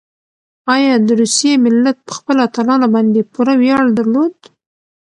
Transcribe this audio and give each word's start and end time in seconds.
ایا 0.75 0.93
د 1.07 1.09
روسیې 1.21 1.53
ملت 1.65 1.97
په 2.07 2.13
خپلو 2.17 2.39
اتلانو 2.47 2.87
باندې 2.95 3.29
پوره 3.33 3.53
ویاړ 3.61 3.83
درلود؟ 3.97 4.35